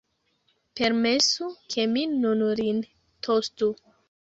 Permesu, 0.79 1.45
ke 1.75 1.81
mi 1.93 2.03
nun 2.21 2.41
lin 2.63 2.77
tostu! 3.29 3.71